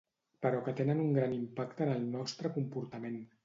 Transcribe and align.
però 0.45 0.61
que 0.67 0.73
tenen 0.79 1.03
un 1.03 1.11
gran 1.19 1.37
impacte 1.37 1.87
en 1.91 1.95
el 1.99 2.11
nostre 2.19 2.55
comportament 2.61 3.25